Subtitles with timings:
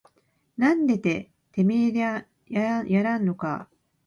[0.57, 2.81] なんだててめぇやや
[3.19, 3.75] んのかぁ